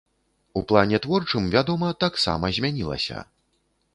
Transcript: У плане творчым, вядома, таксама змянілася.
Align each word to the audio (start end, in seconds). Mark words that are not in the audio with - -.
У 0.59 0.63
плане 0.71 0.99
творчым, 1.03 1.43
вядома, 1.57 1.91
таксама 2.05 2.45
змянілася. 2.59 3.17